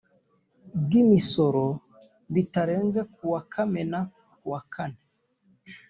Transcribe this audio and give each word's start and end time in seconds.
bw 0.83 0.91
imisoro 1.03 1.65
bitarenze 2.33 3.01
ku 3.13 3.23
wa 3.33 3.41
kamena 3.51 3.99
ku 4.35 4.43
wakane 4.51 4.99